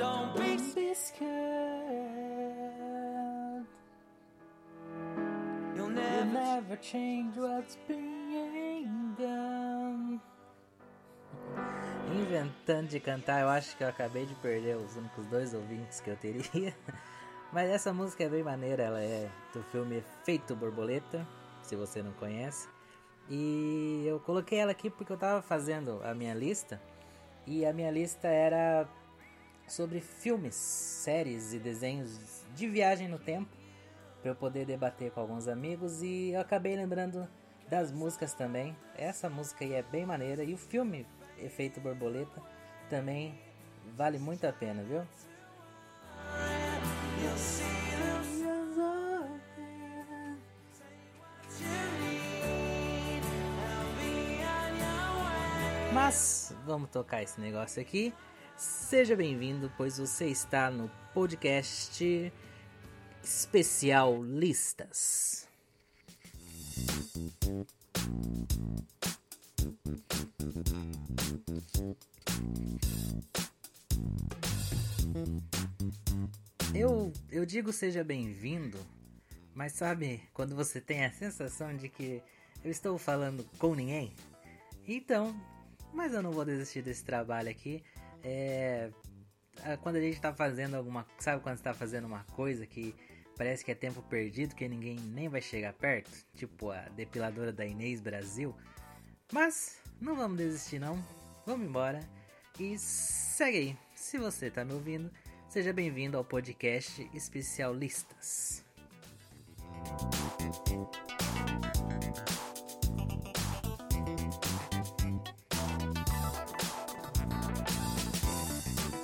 Don't 0.00 0.32
be, 0.32 0.56
Don't 0.56 0.74
be 0.74 0.94
scared. 0.94 1.28
You'll 5.76 5.90
never, 5.90 6.24
You'll 6.24 6.32
never 6.32 6.76
change 6.76 7.36
what's 7.36 7.76
being 7.86 9.14
done. 9.18 10.20
Inventando 12.14 12.88
de 12.88 12.98
cantar, 12.98 13.42
eu 13.42 13.50
acho 13.50 13.76
que 13.76 13.84
eu 13.84 13.88
acabei 13.88 14.24
de 14.24 14.34
perder 14.36 14.78
os 14.78 14.96
únicos 14.96 15.26
dois 15.26 15.52
ouvintes 15.52 16.00
que 16.00 16.08
eu 16.08 16.16
teria. 16.16 16.74
Mas 17.52 17.68
essa 17.68 17.92
música 17.92 18.24
é 18.24 18.28
bem 18.30 18.42
maneira, 18.42 18.84
ela 18.84 19.02
é 19.02 19.28
do 19.52 19.62
filme 19.64 19.96
Efeito 19.96 20.56
Borboleta, 20.56 21.26
se 21.62 21.76
você 21.76 22.02
não 22.02 22.12
conhece. 22.12 22.66
E 23.28 24.04
eu 24.06 24.18
coloquei 24.20 24.60
ela 24.60 24.70
aqui 24.70 24.88
porque 24.88 25.12
eu 25.12 25.18
tava 25.18 25.42
fazendo 25.42 26.00
a 26.02 26.14
minha 26.14 26.32
lista. 26.32 26.80
E 27.46 27.66
a 27.66 27.72
minha 27.72 27.90
lista 27.90 28.28
era 28.28 28.88
sobre 29.70 30.00
filmes, 30.00 30.54
séries 30.56 31.54
e 31.54 31.58
desenhos 31.58 32.44
de 32.56 32.68
viagem 32.68 33.06
no 33.06 33.18
tempo 33.18 33.48
para 34.20 34.32
eu 34.32 34.34
poder 34.34 34.66
debater 34.66 35.12
com 35.12 35.20
alguns 35.20 35.46
amigos 35.46 36.02
e 36.02 36.32
eu 36.32 36.40
acabei 36.40 36.74
lembrando 36.74 37.26
das 37.68 37.92
músicas 37.92 38.34
também. 38.34 38.76
Essa 38.96 39.30
música 39.30 39.64
aí 39.64 39.72
é 39.74 39.82
bem 39.82 40.04
maneira 40.04 40.42
e 40.42 40.52
o 40.52 40.58
filme 40.58 41.06
Efeito 41.38 41.80
Borboleta 41.80 42.42
também 42.90 43.40
vale 43.96 44.18
muito 44.18 44.44
a 44.44 44.52
pena, 44.52 44.82
viu? 44.82 45.06
Mas 55.94 56.54
vamos 56.66 56.90
tocar 56.90 57.22
esse 57.22 57.40
negócio 57.40 57.80
aqui. 57.80 58.12
Seja 58.60 59.16
bem-vindo, 59.16 59.72
pois 59.74 59.96
você 59.96 60.26
está 60.26 60.70
no 60.70 60.90
podcast 61.14 62.30
especial 63.24 64.22
Listas. 64.22 65.48
Eu, 76.74 77.14
eu 77.30 77.46
digo 77.46 77.72
seja 77.72 78.04
bem-vindo, 78.04 78.78
mas 79.54 79.72
sabe 79.72 80.28
quando 80.34 80.54
você 80.54 80.82
tem 80.82 81.06
a 81.06 81.10
sensação 81.10 81.74
de 81.74 81.88
que 81.88 82.22
eu 82.62 82.70
estou 82.70 82.98
falando 82.98 83.42
com 83.58 83.74
ninguém? 83.74 84.12
Então, 84.86 85.34
mas 85.94 86.12
eu 86.12 86.22
não 86.22 86.30
vou 86.30 86.44
desistir 86.44 86.82
desse 86.82 87.02
trabalho 87.02 87.48
aqui. 87.48 87.82
É, 88.22 88.90
quando 89.82 89.96
a 89.96 90.00
gente 90.00 90.20
tá 90.20 90.32
fazendo 90.32 90.74
alguma. 90.76 91.06
Sabe 91.18 91.42
quando 91.42 91.56
você 91.56 91.62
tá 91.62 91.74
fazendo 91.74 92.06
uma 92.06 92.24
coisa 92.32 92.66
que 92.66 92.94
parece 93.36 93.64
que 93.64 93.70
é 93.70 93.74
tempo 93.74 94.02
perdido, 94.02 94.54
que 94.54 94.68
ninguém 94.68 94.98
nem 94.98 95.28
vai 95.28 95.40
chegar 95.40 95.72
perto? 95.72 96.10
Tipo 96.34 96.70
a 96.70 96.80
depiladora 96.90 97.52
da 97.52 97.64
Inês 97.64 98.00
Brasil. 98.00 98.54
Mas 99.32 99.78
não 100.00 100.16
vamos 100.16 100.38
desistir 100.38 100.78
não. 100.78 101.02
Vamos 101.46 101.66
embora. 101.66 102.00
E 102.58 102.78
segue 102.78 103.58
aí. 103.58 103.76
Se 103.94 104.18
você 104.18 104.50
tá 104.50 104.64
me 104.64 104.72
ouvindo, 104.72 105.10
seja 105.48 105.72
bem-vindo 105.72 106.16
ao 106.16 106.24
podcast 106.24 107.08
Especial 107.14 107.74
Listas. 107.74 108.64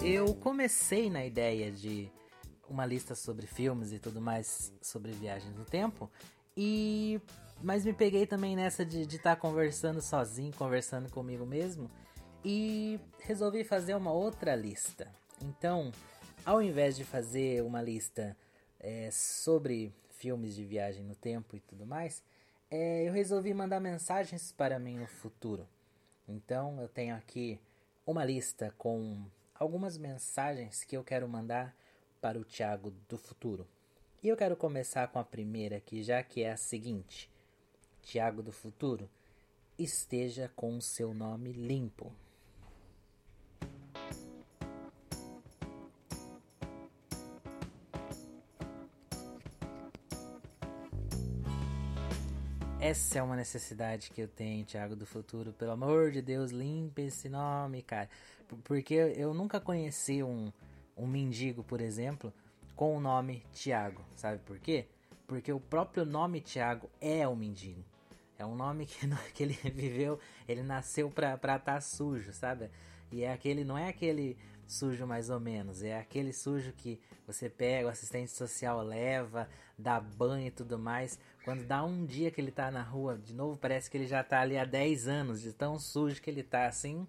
Eu 0.08 0.36
comecei 0.36 1.10
na 1.10 1.26
ideia 1.26 1.68
de 1.68 2.08
uma 2.68 2.86
lista 2.86 3.16
sobre 3.16 3.44
filmes 3.44 3.90
e 3.92 3.98
tudo 3.98 4.20
mais 4.20 4.72
sobre 4.80 5.10
viagens 5.10 5.52
no 5.56 5.64
tempo 5.64 6.08
e 6.56 7.20
mas 7.60 7.84
me 7.84 7.92
peguei 7.92 8.24
também 8.24 8.54
nessa 8.54 8.86
de 8.86 9.00
estar 9.00 9.34
tá 9.34 9.36
conversando 9.36 10.00
sozinho, 10.00 10.54
conversando 10.54 11.10
comigo 11.10 11.44
mesmo 11.44 11.90
e 12.44 13.00
resolvi 13.18 13.64
fazer 13.64 13.96
uma 13.96 14.12
outra 14.12 14.54
lista. 14.54 15.12
Então, 15.42 15.90
ao 16.44 16.62
invés 16.62 16.94
de 16.94 17.02
fazer 17.02 17.64
uma 17.64 17.82
lista 17.82 18.36
é, 18.78 19.10
sobre 19.10 19.92
filmes 20.10 20.54
de 20.54 20.64
viagem 20.64 21.02
no 21.02 21.16
tempo 21.16 21.56
e 21.56 21.60
tudo 21.60 21.84
mais, 21.84 22.22
é, 22.70 23.08
eu 23.08 23.12
resolvi 23.12 23.52
mandar 23.52 23.80
mensagens 23.80 24.52
para 24.52 24.78
mim 24.78 24.98
no 24.98 25.06
futuro. 25.08 25.66
Então, 26.28 26.80
eu 26.80 26.88
tenho 26.88 27.16
aqui 27.16 27.60
uma 28.06 28.24
lista 28.24 28.72
com 28.78 29.26
algumas 29.58 29.98
mensagens 29.98 30.84
que 30.84 30.96
eu 30.96 31.04
quero 31.04 31.28
mandar 31.28 31.74
para 32.20 32.38
o 32.38 32.44
Tiago 32.44 32.92
do 33.08 33.16
futuro. 33.16 33.66
E 34.22 34.28
eu 34.28 34.36
quero 34.36 34.56
começar 34.56 35.06
com 35.08 35.18
a 35.18 35.24
primeira 35.24 35.76
aqui, 35.76 36.02
já 36.02 36.22
que 36.22 36.42
é 36.42 36.52
a 36.52 36.56
seguinte: 36.56 37.30
Tiago 38.02 38.42
do 38.42 38.52
futuro, 38.52 39.08
esteja 39.78 40.50
com 40.56 40.76
o 40.76 40.82
seu 40.82 41.12
nome 41.12 41.52
limpo. 41.52 42.12
Essa 52.88 53.18
é 53.18 53.22
uma 53.22 53.34
necessidade 53.34 54.12
que 54.12 54.20
eu 54.20 54.28
tenho, 54.28 54.64
Thiago 54.64 54.94
do 54.94 55.04
Futuro. 55.04 55.52
Pelo 55.52 55.72
amor 55.72 56.12
de 56.12 56.22
Deus, 56.22 56.52
limpe 56.52 57.02
esse 57.02 57.28
nome, 57.28 57.82
cara. 57.82 58.08
Porque 58.62 58.94
eu 58.94 59.34
nunca 59.34 59.58
conheci 59.58 60.22
um, 60.22 60.52
um 60.96 61.04
mendigo, 61.04 61.64
por 61.64 61.80
exemplo, 61.80 62.32
com 62.76 62.96
o 62.96 63.00
nome 63.00 63.42
Thiago. 63.52 64.04
Sabe 64.14 64.38
por 64.38 64.60
quê? 64.60 64.86
Porque 65.26 65.52
o 65.52 65.58
próprio 65.58 66.04
nome 66.04 66.40
Thiago 66.40 66.88
é 67.00 67.26
o 67.26 67.34
mendigo. 67.34 67.84
É 68.38 68.46
um 68.46 68.54
nome 68.54 68.86
que, 68.86 69.00
que 69.34 69.42
ele 69.42 69.54
viveu, 69.74 70.20
ele 70.46 70.62
nasceu 70.62 71.10
pra 71.10 71.34
estar 71.34 71.58
tá 71.58 71.80
sujo, 71.80 72.32
sabe? 72.32 72.70
E 73.10 73.24
é 73.24 73.32
aquele, 73.32 73.64
não 73.64 73.76
é 73.76 73.88
aquele 73.88 74.38
sujo 74.64 75.06
mais 75.06 75.28
ou 75.28 75.40
menos. 75.40 75.82
É 75.82 75.98
aquele 75.98 76.32
sujo 76.32 76.72
que 76.72 77.00
você 77.26 77.48
pega, 77.48 77.88
o 77.88 77.90
assistente 77.90 78.30
social 78.30 78.80
leva, 78.82 79.48
dá 79.76 80.00
banho 80.00 80.46
e 80.46 80.50
tudo 80.50 80.78
mais. 80.78 81.18
Quando 81.46 81.64
dá 81.64 81.84
um 81.84 82.04
dia 82.04 82.28
que 82.28 82.40
ele 82.40 82.50
tá 82.50 82.72
na 82.72 82.82
rua, 82.82 83.16
de 83.16 83.32
novo 83.32 83.56
parece 83.56 83.88
que 83.88 83.96
ele 83.96 84.08
já 84.08 84.24
tá 84.24 84.40
ali 84.40 84.58
há 84.58 84.64
10 84.64 85.06
anos, 85.06 85.40
de 85.40 85.52
tão 85.52 85.78
sujo 85.78 86.20
que 86.20 86.28
ele 86.28 86.42
tá 86.42 86.66
assim. 86.66 87.06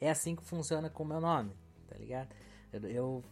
É 0.00 0.08
assim 0.08 0.34
que 0.34 0.42
funciona 0.42 0.88
com 0.88 1.02
o 1.02 1.06
meu 1.06 1.20
nome, 1.20 1.52
tá 1.86 1.94
ligado? 1.98 2.30
Eu, 2.72 2.88
eu 2.88 3.24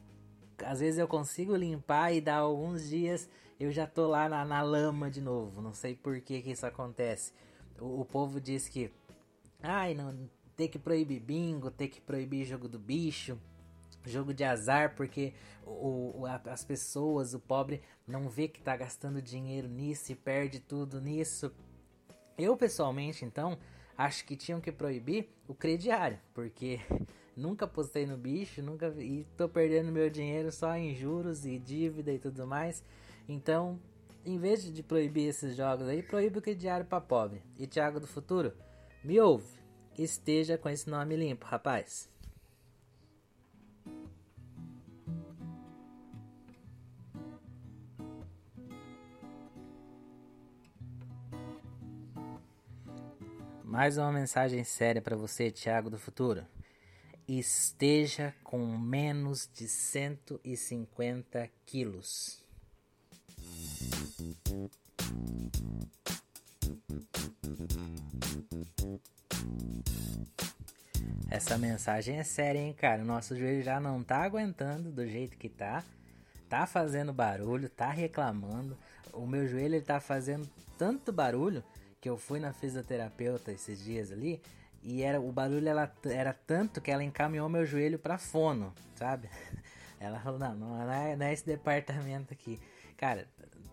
às 0.63 0.81
vezes 0.81 0.99
eu 0.99 1.09
consigo 1.09 1.57
limpar 1.57 2.13
e 2.13 2.21
dar 2.21 2.41
alguns 2.41 2.87
dias 2.87 3.27
eu 3.59 3.73
já 3.73 3.87
tô 3.87 4.07
lá 4.07 4.29
na, 4.29 4.45
na 4.45 4.61
lama 4.61 5.11
de 5.11 5.23
novo. 5.23 5.63
Não 5.63 5.73
sei 5.73 5.95
por 5.95 6.21
que, 6.21 6.43
que 6.43 6.51
isso 6.51 6.67
acontece. 6.67 7.33
O, 7.81 8.03
o 8.03 8.05
povo 8.05 8.39
diz 8.39 8.69
que 8.69 8.91
ai, 9.63 9.95
não 9.95 10.29
tem 10.55 10.69
que 10.69 10.79
proibir 10.79 11.21
bingo, 11.21 11.71
tem 11.71 11.89
que 11.89 12.03
proibir 12.03 12.45
jogo 12.45 12.69
do 12.69 12.79
bicho 12.79 13.41
jogo 14.05 14.35
de 14.35 14.45
azar, 14.45 14.95
porque 14.95 15.33
o, 15.65 16.23
o, 16.23 16.27
as 16.27 16.65
pessoas, 16.65 17.35
o 17.35 17.41
pobre, 17.41 17.83
não 18.07 18.29
vê 18.29 18.49
que 18.49 18.63
tá 18.63 18.77
gastando 18.77 19.23
dinheiro 19.23 19.69
nisso 19.69 20.13
e 20.13 20.15
perde 20.15 20.61
tudo 20.61 21.01
nisso. 21.01 21.53
Eu, 22.37 22.57
pessoalmente, 22.57 23.25
então, 23.25 23.59
acho 23.97 24.25
que 24.25 24.37
tinham 24.37 24.61
que 24.61 24.73
proibir 24.73 25.29
o 25.49 25.55
crediário, 25.55 26.19
porque 26.33 26.81
nunca 27.37 27.67
postei 27.67 28.07
no 28.07 28.17
bicho, 28.17 28.63
nunca 28.63 28.89
e 28.99 29.25
tô 29.37 29.49
perdendo 29.49 29.93
meu 29.93 30.11
dinheiro 30.11 30.51
só 30.53 30.75
em 30.77 30.95
juros 30.95 31.47
e 31.47 31.59
dívida 31.59 32.13
e 32.13 32.19
tudo 32.19 32.47
mais. 32.47 32.85
Então, 33.29 33.81
em 34.25 34.39
vez 34.39 34.65
de 34.73 34.83
proibir 34.83 35.29
esses 35.29 35.57
jogos 35.57 35.89
aí, 35.89 36.03
proíbe 36.03 36.39
o 36.39 36.43
crediário 36.43 36.87
para 36.87 37.01
pobre. 37.01 37.43
E 37.59 37.67
Thiago 37.67 38.01
do 38.01 38.07
Futuro, 38.07 38.53
me 39.03 39.21
ouve, 39.21 39.59
esteja 39.99 40.59
com 40.59 40.69
esse 40.69 40.89
nome 40.89 41.17
limpo, 41.17 41.47
rapaz. 41.47 42.14
Mais 53.75 53.99
uma 53.99 54.13
mensagem 54.13 54.63
séria 54.63 55.03
para 55.03 55.17
você, 55.17 55.51
Thiago 55.51 55.91
do 55.91 55.99
futuro. 55.99 56.47
Esteja 57.27 58.33
com 58.45 58.65
menos 58.79 59.51
de 59.53 59.67
150 59.67 61.51
quilos. 61.67 62.41
Essa 71.29 71.59
mensagem 71.59 72.21
é 72.21 72.23
séria, 72.23 72.61
hein, 72.61 72.73
cara? 72.75 73.03
Nosso 73.03 73.37
joelho 73.37 73.65
já 73.65 73.81
não 73.81 74.05
tá 74.05 74.19
aguentando 74.19 74.93
do 74.93 75.05
jeito 75.05 75.37
que 75.37 75.49
tá. 75.49 75.83
Tá 76.49 76.65
fazendo 76.65 77.13
barulho, 77.13 77.69
tá 77.69 77.91
reclamando. 77.91 78.79
O 79.13 79.27
meu 79.27 79.49
joelho 79.49 79.75
ele 79.75 79.85
tá 79.85 79.99
fazendo 79.99 80.49
tanto 80.79 81.13
barulho 81.13 81.65
que 82.05 82.11
eu 82.11 82.19
fui 82.19 82.39
na 82.39 82.53
fisioterapeuta 82.53 83.51
esses 83.51 83.83
dias 83.83 84.13
ali 84.13 84.39
e 84.83 85.03
era 85.03 85.19
o 85.19 85.33
barulho 85.33 85.67
ela, 85.67 85.91
era 86.05 86.35
tanto 86.35 86.79
que 86.79 86.91
ela 86.91 87.03
encaminhou 87.03 87.49
meu 87.49 87.65
joelho 87.65 87.99
para 87.99 88.19
fono, 88.19 88.75
sabe? 88.95 89.31
Ela 89.99 90.21
falou: 90.21 90.39
não, 90.39 90.55
não 90.55 90.93
é, 90.93 91.17
não 91.17 91.25
é 91.25 91.33
esse 91.33 91.47
departamento 91.47 92.35
aqui. 92.35 92.61
Cara, 92.99 93.27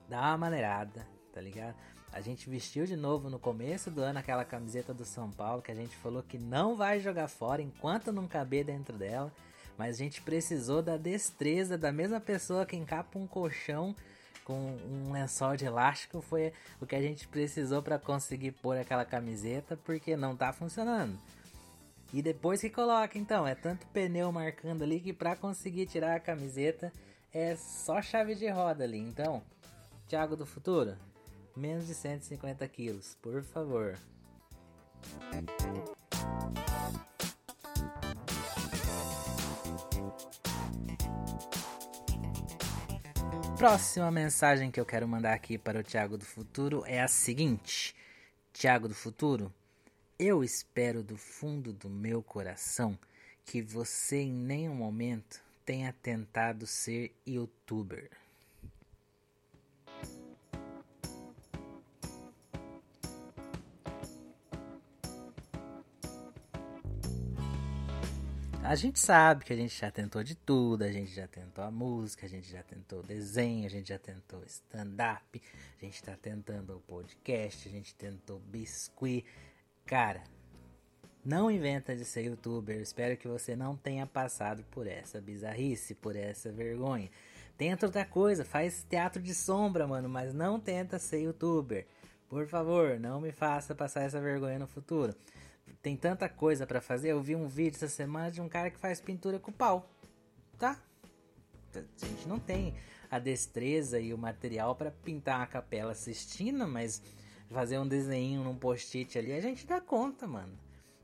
dá 0.08 0.22
uma 0.22 0.38
maneirada, 0.38 1.02
tá 1.02 1.06
tá 1.34 1.42
ligado? 1.42 1.76
A 2.14 2.22
gente 2.22 2.50
vestiu 2.50 2.86
de 2.86 2.96
novo 2.96 3.30
no 3.30 3.38
começo 3.38 3.92
do 3.92 4.02
ano 4.02 4.20
aquela 4.20 4.46
camiseta 4.46 4.94
do 4.94 5.04
São 5.04 5.30
Paulo 5.30 5.62
que 5.62 5.72
a 5.74 5.76
gente 5.76 5.94
falou 5.98 6.24
que 6.24 6.38
não 6.38 6.78
vai 6.78 7.02
jogar 7.02 7.28
fora 7.28 7.62
enquanto 7.62 8.14
não 8.14 8.30
caber 8.30 8.64
dentro 8.64 8.98
dela. 8.98 9.30
Mas 9.78 9.96
a 9.96 9.98
gente 9.98 10.22
precisou 10.22 10.82
da 10.82 10.96
destreza 10.96 11.78
da 11.78 11.92
mesma 11.92 12.22
pessoa 12.22 12.66
que 12.66 12.78
encapa 12.78 13.20
um 13.20 13.28
colchão 13.28 13.94
com 14.44 14.54
um 14.54 15.12
lençol 15.12 15.56
de 15.56 15.66
elástico. 15.66 16.22
Foi 16.22 16.54
o 16.80 16.86
que 16.86 16.96
a 16.96 17.02
gente 17.02 17.28
precisou 17.28 17.82
para 17.82 18.00
conseguir 18.00 18.52
pôr 18.52 18.78
aquela 18.78 19.06
camiseta, 19.06 19.78
porque 19.78 20.16
não 20.16 20.36
tá 20.36 20.52
funcionando. 20.54 21.18
E 22.14 22.22
depois 22.22 22.60
que 22.60 22.70
coloca, 22.70 23.18
então, 23.18 23.48
é 23.48 23.56
tanto 23.56 23.88
pneu 23.88 24.32
marcando 24.32 24.84
ali 24.84 25.00
que 25.00 25.14
para 25.14 25.36
conseguir 25.36 25.86
tirar 25.86 26.16
a 26.16 26.20
camiseta 26.20 26.92
é 27.34 27.56
só 27.56 28.02
chave 28.02 28.36
de 28.36 28.50
roda 28.50 28.84
ali. 28.84 29.00
Então, 29.00 29.42
Thiago 30.08 30.36
do 30.36 30.46
Futuro, 30.46 30.98
menos 31.56 31.88
de 31.88 31.94
150 31.94 32.68
quilos, 32.68 33.16
por 33.22 33.42
favor. 33.44 33.98
Próxima 43.62 44.10
mensagem 44.10 44.72
que 44.72 44.80
eu 44.80 44.86
quero 44.88 45.08
mandar 45.08 45.34
aqui 45.34 45.56
para 45.56 45.80
o 45.80 45.84
Thiago 45.84 46.18
do 46.18 46.26
Futuro 46.26 46.84
é 46.88 47.00
a 47.00 47.08
seguinte: 47.08 47.96
Thiago 48.52 48.88
do 48.88 48.96
Futuro, 48.96 49.54
eu 50.18 50.44
espero 50.44 51.04
do 51.04 51.16
fundo 51.16 51.72
do 51.72 51.88
meu 51.88 52.24
coração 52.24 52.98
que 53.46 53.62
você 53.62 54.22
em 54.22 54.34
nenhum 54.34 54.74
momento 54.74 55.40
tenha 55.64 55.94
tentado 56.02 56.66
ser 56.66 57.16
youtuber. 57.24 58.10
A 68.72 68.76
gente 68.76 69.02
sabe 69.02 69.44
que 69.44 69.52
a 69.52 69.56
gente 69.58 69.78
já 69.78 69.92
tentou 69.92 70.24
de 70.24 70.34
tudo, 70.34 70.84
a 70.84 70.92
gente 70.94 71.14
já 71.14 71.28
tentou 71.28 71.62
a 71.62 71.70
música, 71.70 72.26
a 72.26 72.30
gente 72.30 72.50
já 72.50 72.64
tentou 72.64 73.04
desenho, 73.04 73.66
a 73.66 73.70
gente 73.70 73.90
já 73.90 74.00
tentou 74.00 74.42
stand-up, 74.46 75.42
a 75.78 75.84
gente 75.84 75.96
está 75.96 76.16
tentando 76.16 76.78
o 76.78 76.80
podcast, 76.80 77.68
a 77.68 77.72
gente 77.72 77.94
tentou 77.94 78.40
biscuit, 78.40 79.26
Cara, 79.86 80.24
não 81.22 81.52
inventa 81.52 81.94
de 81.94 82.06
ser 82.06 82.22
youtuber. 82.22 82.80
Espero 82.80 83.18
que 83.18 83.28
você 83.28 83.58
não 83.58 83.76
tenha 83.76 84.08
passado 84.08 84.64
por 84.72 84.88
essa 84.88 85.20
bizarrice, 85.20 85.94
por 85.94 86.16
essa 86.16 86.50
vergonha. 86.50 87.10
Tenta 87.58 87.88
outra 87.88 88.06
coisa, 88.06 88.46
faz 88.46 88.86
teatro 88.90 89.22
de 89.22 89.36
sombra, 89.36 89.86
mano, 89.86 90.08
mas 90.08 90.34
não 90.34 90.62
tenta 90.62 90.98
ser 90.98 91.24
youtuber. 91.24 91.86
Por 92.30 92.48
favor, 92.48 92.98
não 92.98 93.20
me 93.20 93.34
faça 93.34 93.76
passar 93.76 94.04
essa 94.04 94.22
vergonha 94.22 94.60
no 94.60 94.66
futuro. 94.66 95.14
Tem 95.82 95.96
tanta 95.96 96.28
coisa 96.30 96.66
para 96.66 96.82
fazer. 96.82 97.10
Eu 97.10 97.22
vi 97.22 97.36
um 97.36 97.48
vídeo 97.48 97.76
essa 97.76 97.88
semana 97.88 98.32
de 98.32 98.42
um 98.42 98.50
cara 98.50 98.70
que 98.70 98.80
faz 98.80 99.00
pintura 99.00 99.40
com 99.40 99.52
pau. 99.52 99.90
Tá? 100.58 100.80
A 101.76 102.06
gente 102.06 102.28
não 102.28 102.40
tem 102.40 102.76
a 103.10 103.20
destreza 103.20 104.00
e 104.00 104.14
o 104.14 104.18
material 104.18 104.76
para 104.76 104.92
pintar 104.92 105.40
uma 105.40 105.48
capela 105.48 105.94
Sistina, 105.94 106.66
mas 106.68 107.02
fazer 107.50 107.78
um 107.78 107.88
desenho 107.88 108.44
num 108.44 108.56
post-it 108.56 109.18
ali, 109.18 109.34
a 109.34 109.42
gente 109.42 109.68
dá 109.68 109.82
conta, 109.82 110.26
mano. 110.26 110.58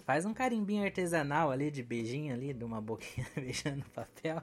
Faz 0.06 0.26
um 0.26 0.34
carimbinho 0.34 0.86
artesanal 0.86 1.52
ali 1.52 1.70
de 1.70 1.84
beijinho 1.84 2.34
ali, 2.34 2.54
de 2.54 2.64
uma 2.64 2.80
boquinha 2.80 3.28
beijando 3.36 3.84
papel. 3.90 4.42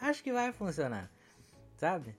Acho 0.00 0.22
que 0.22 0.32
vai 0.32 0.52
funcionar. 0.52 1.10
Sabe? 1.76 2.14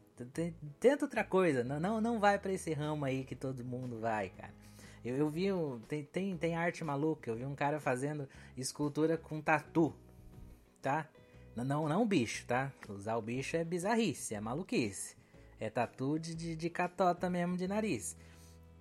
Tenta 0.80 1.06
outra 1.06 1.24
coisa. 1.24 1.63
Não, 1.63 1.80
não, 1.80 2.01
não 2.01 2.19
vai 2.19 2.38
para 2.38 2.51
esse 2.51 2.74
ramo 2.74 3.06
aí 3.06 3.24
que 3.24 3.36
todo 3.36 3.63
mundo 3.63 4.00
vai, 4.00 4.30
cara. 4.30 4.54
Eu, 5.03 5.18
eu 5.18 5.30
vi. 5.30 5.48
Tem, 5.88 6.03
tem, 6.03 6.38
tem 6.38 6.56
arte 6.56 6.83
maluca. 6.83 7.30
Eu 7.30 7.36
vi 7.36 7.45
um 7.45 7.56
cara 7.56 7.80
fazendo 7.80 8.27
escultura 8.56 9.18
com 9.18 9.42
tatu. 9.42 9.94
Tá? 10.81 11.07
Não, 11.56 11.88
não, 11.88 12.07
bicho, 12.07 12.45
tá? 12.45 12.71
Usar 12.89 13.18
o 13.18 13.21
bicho 13.21 13.57
é 13.57 13.63
bizarrice, 13.63 14.33
é 14.33 14.39
maluquice. 14.39 15.15
É 15.59 15.69
tatu 15.69 16.18
de, 16.18 16.33
de, 16.33 16.56
de 16.56 16.69
catota 16.69 17.30
mesmo 17.30 17.57
de 17.57 17.68
nariz. 17.68 18.18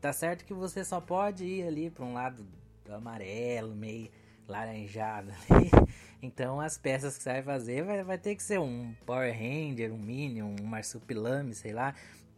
Tá 0.01 0.13
certo 0.13 0.45
que 0.45 0.55
você 0.55 0.85
só 0.85 1.01
pode 1.01 1.45
ir 1.45 1.67
ali 1.67 1.91
para 1.91 2.05
um 2.05 2.15
lado 2.15 2.47
do 2.85 2.95
amarelo, 2.95 3.75
meio 3.75 4.11
laranjado 4.49 5.31
ali. 5.49 5.71
Então 6.23 6.61
as 6.61 6.77
peças 6.77 7.17
que 7.17 7.23
você 7.23 7.33
vai 7.33 7.43
fazer 7.43 7.83
vai, 7.83 8.05
vai 8.05 8.19
ter 8.19 8.37
que 8.37 8.43
ser 8.43 8.61
um 8.61 8.95
Power 9.07 9.33
Ranger, 9.33 9.91
um 9.91 9.97
Minion, 9.97 10.55
um 10.61 10.67
Marsupilame, 10.67 11.55
sei 11.55 11.73
lá. 11.73 11.95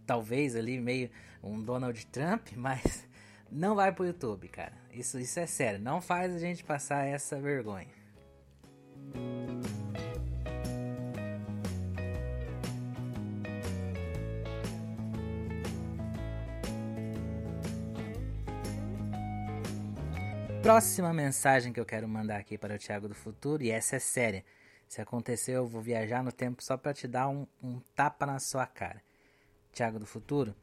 Talvez 0.06 0.54
ali 0.54 0.80
meio 0.80 1.10
um 1.42 1.60
Donald 1.60 2.06
Trump, 2.06 2.46
mas 2.54 3.04
não 3.52 3.74
vai 3.74 3.92
pro 3.92 4.06
YouTube, 4.06 4.48
cara. 4.48 4.72
Isso, 4.90 5.18
isso 5.18 5.38
é 5.38 5.46
sério. 5.46 5.78
Não 5.78 6.00
faz 6.00 6.34
a 6.34 6.38
gente 6.38 6.64
passar 6.64 7.06
essa 7.06 7.38
vergonha. 7.38 7.86
Próxima 20.62 21.12
mensagem 21.12 21.72
que 21.72 21.80
eu 21.80 21.84
quero 21.84 22.08
mandar 22.08 22.36
aqui 22.36 22.56
para 22.56 22.76
o 22.76 22.78
Thiago 22.78 23.08
do 23.08 23.14
Futuro, 23.14 23.62
e 23.62 23.70
essa 23.70 23.96
é 23.96 23.98
séria. 23.98 24.44
Se 24.88 25.00
acontecer, 25.00 25.52
eu 25.52 25.66
vou 25.66 25.82
viajar 25.82 26.22
no 26.22 26.32
tempo 26.32 26.62
só 26.62 26.76
para 26.76 26.94
te 26.94 27.06
dar 27.08 27.28
um, 27.28 27.46
um 27.62 27.80
tapa 27.94 28.24
na 28.24 28.38
sua 28.38 28.66
cara. 28.66 29.02
Thiago 29.72 29.98
do 29.98 30.06
Futuro, 30.06 30.54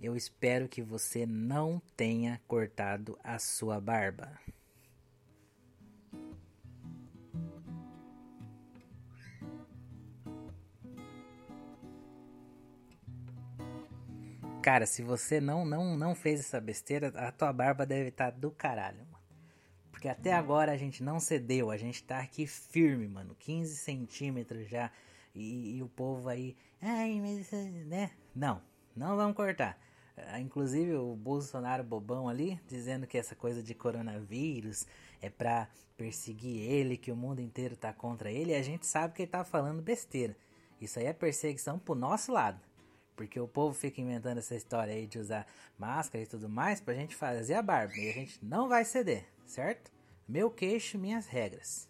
eu 0.00 0.16
espero 0.16 0.68
que 0.68 0.82
você 0.82 1.24
não 1.24 1.80
tenha 1.96 2.40
cortado 2.46 3.18
a 3.24 3.38
sua 3.38 3.80
barba. 3.80 4.38
Cara, 14.62 14.84
se 14.84 15.00
você 15.00 15.40
não 15.40 15.64
não 15.64 15.96
não 15.96 16.14
fez 16.14 16.40
essa 16.40 16.60
besteira, 16.60 17.12
a 17.14 17.30
tua 17.30 17.52
barba 17.52 17.86
deve 17.86 18.08
estar 18.08 18.32
tá 18.32 18.36
do 18.36 18.50
caralho. 18.50 19.06
Porque 19.92 20.08
até 20.08 20.32
agora 20.32 20.72
a 20.72 20.76
gente 20.76 21.02
não 21.02 21.18
cedeu, 21.18 21.70
a 21.70 21.76
gente 21.76 22.02
tá 22.02 22.18
aqui 22.18 22.46
firme, 22.46 23.08
mano. 23.08 23.34
15 23.38 23.76
centímetros 23.76 24.68
já. 24.68 24.90
E, 25.34 25.76
e 25.76 25.82
o 25.82 25.88
povo 25.88 26.28
aí. 26.28 26.56
Ai, 26.82 27.20
mas. 27.20 27.50
né? 27.86 28.10
Não, 28.34 28.60
não 28.94 29.16
vamos 29.16 29.36
cortar. 29.36 29.78
Uh, 30.16 30.38
inclusive 30.38 30.94
o 30.94 31.14
Bolsonaro 31.14 31.84
bobão 31.84 32.28
ali, 32.28 32.60
dizendo 32.66 33.06
que 33.06 33.18
essa 33.18 33.34
coisa 33.34 33.62
de 33.62 33.74
coronavírus 33.74 34.86
é 35.20 35.28
pra 35.28 35.68
perseguir 35.96 36.62
ele, 36.70 36.96
que 36.96 37.12
o 37.12 37.16
mundo 37.16 37.40
inteiro 37.40 37.76
tá 37.76 37.92
contra 37.92 38.30
ele. 38.30 38.52
E 38.52 38.54
a 38.54 38.62
gente 38.62 38.86
sabe 38.86 39.14
que 39.14 39.22
ele 39.22 39.30
tá 39.30 39.44
falando 39.44 39.82
besteira. 39.82 40.36
Isso 40.80 40.98
aí 40.98 41.06
é 41.06 41.12
perseguição 41.12 41.78
pro 41.78 41.94
nosso 41.94 42.32
lado. 42.32 42.60
Porque 43.14 43.40
o 43.40 43.48
povo 43.48 43.74
fica 43.74 44.00
inventando 44.00 44.38
essa 44.38 44.54
história 44.54 44.92
aí 44.92 45.06
de 45.06 45.18
usar 45.18 45.46
máscara 45.78 46.22
e 46.22 46.26
tudo 46.26 46.48
mais 46.48 46.80
pra 46.80 46.94
gente 46.94 47.14
fazer 47.14 47.54
a 47.54 47.62
barba. 47.62 47.94
E 47.96 48.10
a 48.10 48.12
gente 48.12 48.44
não 48.44 48.68
vai 48.68 48.84
ceder 48.84 49.26
certo? 49.46 49.90
Meu 50.28 50.50
queixo, 50.50 50.98
minhas 50.98 51.26
regras. 51.26 51.88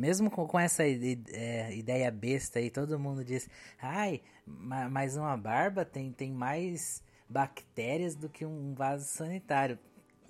Mesmo 0.00 0.30
com, 0.30 0.46
com 0.46 0.58
essa 0.58 0.82
é, 0.82 1.76
ideia 1.76 2.10
besta 2.10 2.58
aí, 2.58 2.70
todo 2.70 2.98
mundo 2.98 3.22
diz: 3.22 3.50
ai, 3.78 4.22
mas 4.46 5.14
uma 5.14 5.36
barba 5.36 5.84
tem, 5.84 6.10
tem 6.10 6.32
mais 6.32 7.02
bactérias 7.28 8.14
do 8.14 8.26
que 8.26 8.46
um 8.46 8.72
vaso 8.72 9.04
sanitário. 9.04 9.78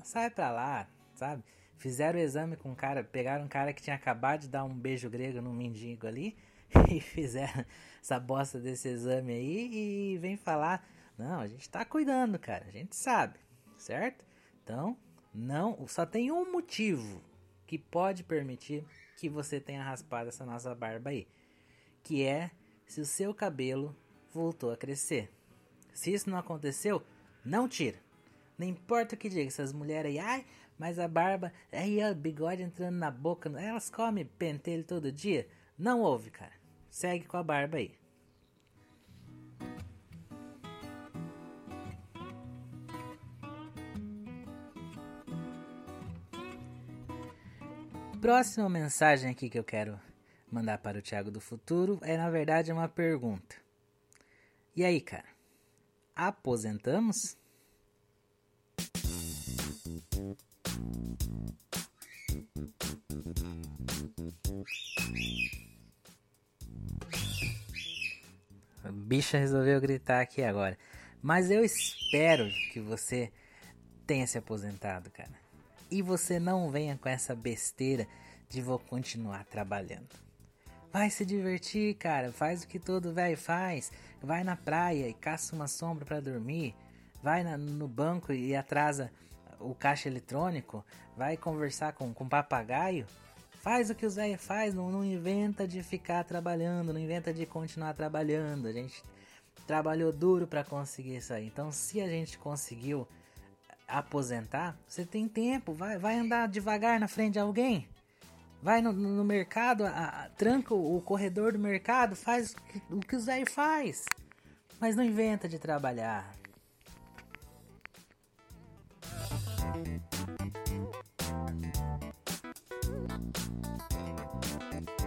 Sai 0.02 0.28
pra 0.28 0.50
lá, 0.50 0.88
sabe? 1.14 1.44
Fizeram 1.76 2.18
o 2.18 2.22
exame 2.22 2.56
com 2.56 2.70
um 2.70 2.74
cara, 2.74 3.04
pegaram 3.04 3.44
um 3.44 3.48
cara 3.48 3.72
que 3.72 3.80
tinha 3.80 3.94
acabado 3.94 4.40
de 4.40 4.48
dar 4.48 4.64
um 4.64 4.74
beijo 4.74 5.08
grego 5.08 5.40
num 5.40 5.54
mendigo 5.54 6.04
ali 6.04 6.36
e 6.90 7.00
fizeram 7.00 7.64
essa 8.02 8.18
bosta 8.18 8.58
desse 8.58 8.88
exame 8.88 9.32
aí 9.32 10.14
e 10.14 10.18
vem 10.18 10.36
falar 10.36 10.84
não, 11.16 11.40
a 11.40 11.46
gente 11.46 11.68
tá 11.68 11.84
cuidando, 11.84 12.38
cara. 12.38 12.64
A 12.66 12.70
gente 12.70 12.96
sabe, 12.96 13.38
certo? 13.76 14.24
Então, 14.64 14.96
não, 15.32 15.86
só 15.86 16.04
tem 16.04 16.32
um 16.32 16.50
motivo 16.50 17.22
que 17.66 17.78
pode 17.78 18.24
permitir 18.24 18.84
que 19.20 19.28
você 19.28 19.60
tenha 19.60 19.82
raspado 19.82 20.30
essa 20.30 20.46
nossa 20.46 20.74
barba 20.74 21.10
aí, 21.10 21.28
que 22.02 22.24
é 22.24 22.50
se 22.86 23.02
o 23.02 23.04
seu 23.04 23.34
cabelo 23.34 23.94
voltou 24.32 24.72
a 24.72 24.78
crescer. 24.78 25.30
Se 25.92 26.10
isso 26.10 26.30
não 26.30 26.38
aconteceu, 26.38 27.02
não 27.44 27.68
tira. 27.68 27.98
Não 28.56 28.66
importa 28.66 29.14
o 29.14 29.18
que 29.18 29.28
diga, 29.28 29.46
essas 29.46 29.74
mulheres 29.74 30.12
aí, 30.12 30.18
ai, 30.18 30.46
mas 30.78 30.98
a 30.98 31.06
barba, 31.06 31.52
aí 31.70 32.02
o 32.02 32.14
bigode 32.14 32.62
entrando 32.62 32.96
na 32.96 33.10
boca, 33.10 33.50
elas 33.60 33.90
comem 33.90 34.24
pentelho 34.24 34.84
todo 34.84 35.12
dia. 35.12 35.46
Não 35.78 36.00
ouve, 36.00 36.30
cara. 36.30 36.54
Segue 36.88 37.26
com 37.26 37.36
a 37.36 37.42
barba 37.42 37.76
aí. 37.76 38.00
Próxima 48.20 48.68
mensagem 48.68 49.30
aqui 49.30 49.48
que 49.48 49.58
eu 49.58 49.64
quero 49.64 49.98
mandar 50.52 50.76
para 50.76 50.98
o 50.98 51.02
Thiago 51.02 51.30
do 51.30 51.40
Futuro 51.40 51.98
é, 52.02 52.18
na 52.18 52.28
verdade, 52.28 52.70
uma 52.70 52.86
pergunta. 52.86 53.56
E 54.76 54.84
aí, 54.84 55.00
cara? 55.00 55.24
Aposentamos? 56.14 57.38
A 68.84 68.92
bicha 68.92 69.38
resolveu 69.38 69.80
gritar 69.80 70.20
aqui 70.20 70.42
agora. 70.42 70.76
Mas 71.22 71.50
eu 71.50 71.64
espero 71.64 72.50
que 72.70 72.80
você 72.80 73.32
tenha 74.06 74.26
se 74.26 74.36
aposentado, 74.36 75.10
cara. 75.10 75.39
E 75.90 76.02
você 76.02 76.38
não 76.38 76.70
venha 76.70 76.97
com 76.97 77.09
essa 77.09 77.35
besteira 77.35 78.06
de 78.49 78.62
vou 78.62 78.78
continuar 78.78 79.44
trabalhando. 79.44 80.09
Vai 80.92 81.09
se 81.09 81.25
divertir, 81.25 81.94
cara. 81.94 82.32
Faz 82.32 82.62
o 82.62 82.68
que 82.68 82.78
todo 82.78 83.12
velho 83.12 83.37
faz. 83.37 83.92
Vai 84.23 84.42
na 84.42 84.56
praia 84.56 85.09
e 85.09 85.14
caça 85.14 85.54
uma 85.54 85.68
sombra 85.68 86.04
para 86.04 86.20
dormir. 86.20 86.75
Vai 87.23 87.44
na, 87.44 87.56
no 87.56 87.87
banco 87.87 88.32
e 88.32 88.56
atrasa 88.56 89.11
o 89.61 89.75
caixa 89.75 90.09
eletrônico. 90.09 90.85
Vai 91.16 91.37
conversar 91.37 91.92
com, 91.92 92.12
com 92.12 92.28
papagaio. 92.28 93.06
Faz 93.61 93.90
o 93.90 93.94
que 93.94 94.06
os 94.06 94.16
velhos 94.16 94.42
faz, 94.42 94.75
não, 94.75 94.90
não 94.90 95.04
inventa 95.04 95.68
de 95.68 95.82
ficar 95.82 96.25
trabalhando, 96.25 96.92
não 96.92 97.00
inventa 97.00 97.32
de 97.32 97.44
continuar 97.44 97.94
trabalhando. 97.94 98.66
A 98.66 98.73
gente 98.73 99.02
trabalhou 99.66 100.11
duro 100.11 100.47
para 100.47 100.64
conseguir 100.64 101.16
isso 101.16 101.32
aí. 101.32 101.47
Então, 101.47 101.70
se 101.70 102.00
a 102.00 102.09
gente 102.09 102.38
conseguiu 102.38 103.06
aposentar, 103.90 104.76
você 104.87 105.04
tem 105.04 105.28
tempo, 105.28 105.73
vai, 105.73 105.99
vai 105.99 106.18
andar 106.18 106.49
devagar 106.49 106.99
na 106.99 107.09
frente 107.09 107.35
de 107.35 107.38
alguém. 107.38 107.88
Vai 108.62 108.82
no, 108.82 108.92
no 108.92 109.25
mercado, 109.25 109.87
a, 109.87 109.90
a, 109.90 110.28
tranca 110.30 110.75
o, 110.75 110.97
o, 110.97 111.00
corredor 111.00 111.52
do 111.52 111.59
mercado, 111.59 112.14
faz 112.14 112.54
o 112.90 113.00
que 113.00 113.16
o 113.16 113.20
Zé 113.20 113.44
faz. 113.47 114.04
Mas 114.78 114.97
não 114.97 115.04
inventa 115.04 115.49
de 115.49 115.59
trabalhar. 115.59 116.35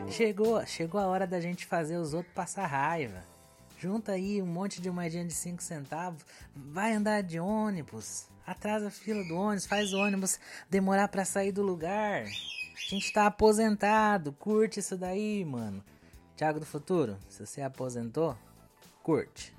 Chegou, 0.09 0.63
chegou 0.65 1.01
a 1.01 1.07
hora 1.07 1.25
da 1.25 1.39
gente 1.39 1.65
fazer 1.65 1.97
os 1.97 2.13
outros 2.13 2.33
passar 2.33 2.67
raiva. 2.67 3.32
Junta 3.83 4.13
aí 4.13 4.41
um 4.41 4.45
monte 4.45 4.81
de 4.81 4.89
moedinha 4.89 5.25
de 5.25 5.33
5 5.33 5.61
centavos, 5.61 6.25
vai 6.55 6.93
andar 6.93 7.21
de 7.21 7.37
ônibus, 7.37 8.29
atrasa 8.47 8.87
a 8.87 8.89
fila 8.89 9.21
do 9.25 9.35
ônibus, 9.35 9.65
faz 9.65 9.93
o 9.93 9.97
ônibus 9.97 10.39
demorar 10.69 11.09
para 11.09 11.25
sair 11.25 11.51
do 11.51 11.61
lugar. 11.61 12.23
A 12.23 12.89
gente 12.89 13.11
tá 13.11 13.25
aposentado, 13.25 14.31
curte 14.31 14.79
isso 14.79 14.95
daí, 14.95 15.43
mano. 15.43 15.83
Thiago 16.37 16.61
do 16.61 16.65
Futuro, 16.65 17.17
se 17.27 17.45
você 17.45 17.61
aposentou, 17.61 18.37
curte. 19.03 19.53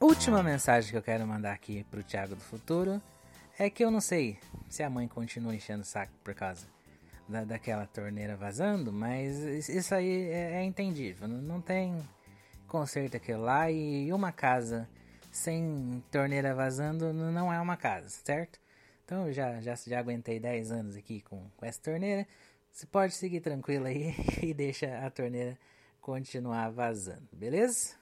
Última 0.00 0.42
mensagem 0.42 0.90
que 0.90 0.96
eu 0.96 1.02
quero 1.02 1.26
mandar 1.26 1.52
aqui 1.52 1.84
pro 1.90 2.02
Thiago 2.02 2.34
do 2.36 2.40
Futuro 2.40 3.02
é 3.58 3.68
que 3.68 3.84
eu 3.84 3.90
não 3.90 4.00
sei 4.00 4.38
se 4.68 4.82
a 4.82 4.90
mãe 4.90 5.08
continua 5.08 5.54
enchendo 5.54 5.82
o 5.82 5.86
saco 5.86 6.12
por 6.22 6.34
causa 6.34 6.66
da, 7.28 7.44
daquela 7.44 7.86
torneira 7.86 8.36
vazando, 8.36 8.92
mas 8.92 9.68
isso 9.68 9.94
aí 9.94 10.30
é, 10.30 10.60
é 10.60 10.64
entendível. 10.64 11.26
Não 11.26 11.60
tem 11.60 12.00
conserto 12.68 13.16
aquilo 13.16 13.42
lá 13.42 13.70
e 13.70 14.12
uma 14.12 14.30
casa 14.30 14.88
sem 15.32 16.02
torneira 16.10 16.54
vazando 16.54 17.12
não 17.12 17.52
é 17.52 17.60
uma 17.60 17.76
casa, 17.76 18.08
certo? 18.08 18.60
Então 19.04 19.32
já, 19.32 19.60
já, 19.60 19.74
já 19.74 19.98
aguentei 19.98 20.38
10 20.38 20.70
anos 20.70 20.96
aqui 20.96 21.20
com, 21.22 21.50
com 21.56 21.66
essa 21.66 21.80
torneira. 21.80 22.26
Você 22.70 22.86
pode 22.86 23.14
seguir 23.14 23.40
tranquilo 23.40 23.86
aí 23.86 24.14
e 24.42 24.54
deixa 24.54 25.04
a 25.04 25.10
torneira 25.10 25.58
continuar 26.00 26.70
vazando, 26.70 27.28
beleza? 27.32 27.97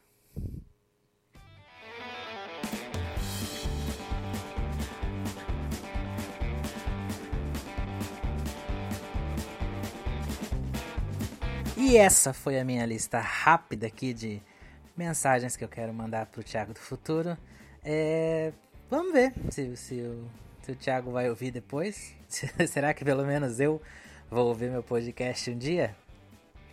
E 11.89 11.97
essa 11.97 12.33
foi 12.33 12.59
a 12.59 12.65
minha 12.65 12.85
lista 12.85 13.21
rápida 13.21 13.87
aqui 13.87 14.13
de 14.13 14.43
mensagens 14.97 15.57
que 15.57 15.63
eu 15.63 15.69
quero 15.69 15.95
mandar 15.95 16.27
pro 16.27 16.43
Thiago 16.43 16.75
do 16.75 16.81
futuro. 16.81 17.39
É, 17.85 18.53
vamos 18.91 19.13
ver 19.13 19.33
se, 19.53 19.77
se, 19.77 20.01
o, 20.01 20.29
se 20.63 20.73
o 20.73 20.75
Thiago 20.75 21.13
vai 21.13 21.31
ouvir 21.31 21.53
depois. 21.53 22.13
Será 22.67 22.93
que 22.93 23.05
pelo 23.05 23.25
menos 23.25 23.61
eu 23.61 23.81
vou 24.29 24.49
ouvir 24.49 24.69
meu 24.69 24.83
podcast 24.83 25.49
um 25.49 25.57
dia? 25.57 25.95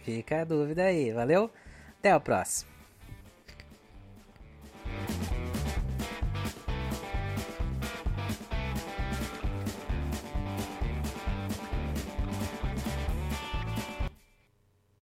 Fica 0.01 0.41
a 0.41 0.45
dúvida 0.45 0.85
aí, 0.85 1.11
valeu? 1.11 1.51
Até 1.99 2.15
o 2.15 2.19
próximo. 2.19 2.72